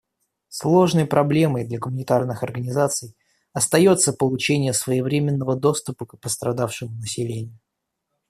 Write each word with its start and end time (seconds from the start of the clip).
Сложной 0.49 1.05
проблемой 1.05 1.63
для 1.67 1.77
гуманитарных 1.77 2.41
организаций 2.41 3.15
остается 3.53 4.13
получение 4.13 4.73
своевременного 4.73 5.55
доступа 5.55 6.07
к 6.07 6.17
пострадавшему 6.19 6.95
населению. 6.95 7.59